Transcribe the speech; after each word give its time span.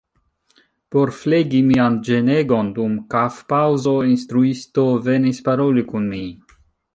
Por 0.93 1.11
flegi 1.17 1.59
mian 1.67 1.97
ĝenegon, 2.07 2.71
dum 2.79 2.95
kafpaŭzo 3.15 3.93
instruisto 4.13 4.87
venis 5.11 5.45
paroli 5.51 5.85
kun 5.93 6.11
mi. 6.17 6.25